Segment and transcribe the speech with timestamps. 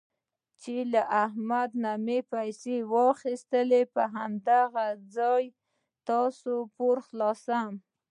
[0.61, 4.85] چې له احمد نه مې پیسې واخیستلې په هماغه
[5.15, 5.43] ځای
[5.97, 6.19] ستا
[6.75, 7.73] پور خلاصوم.